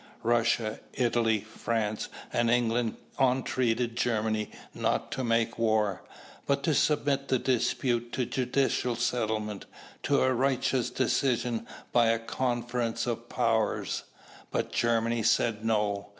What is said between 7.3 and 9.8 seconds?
dispute to judicial settlement,